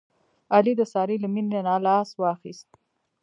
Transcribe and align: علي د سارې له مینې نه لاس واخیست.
علي 0.53 0.73
د 0.77 0.81
سارې 0.93 1.15
له 1.23 1.27
مینې 1.33 1.59
نه 1.67 1.75
لاس 1.87 2.09
واخیست. 2.21 2.69